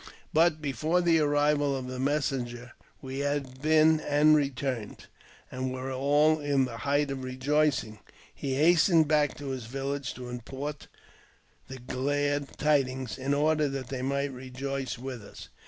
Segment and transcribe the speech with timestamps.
[0.33, 2.71] But before the arrival of the messenger
[3.03, 5.05] we had been and returned,
[5.51, 7.99] and were all in the height of rejoicing.
[8.33, 10.87] He hastened back to his village to impart
[11.67, 15.49] the glad tidings, in order that they might rejoice with us.